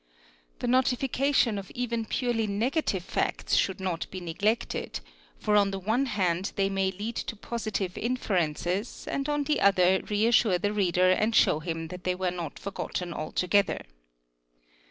[0.31, 4.99] | The notification of even purely negative facts should not be neglected,
[5.37, 10.01] for on the one hand they may lead to positive inferences and on the other
[10.09, 13.83] reassure the reader and show him that they were not forgotten altogether.